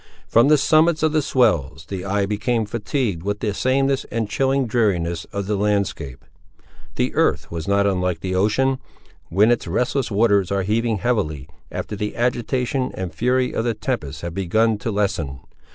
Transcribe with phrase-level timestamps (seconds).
[0.27, 4.65] From the summits of the swells, the eye became fatigued with the sameness and chilling
[4.65, 6.25] dreariness of the landscape.
[6.95, 8.79] The earth was not unlike the Ocean,
[9.29, 14.21] when its restless waters are heaving heavily, after the agitation and fury of the tempest
[14.21, 15.39] have begun to lessen.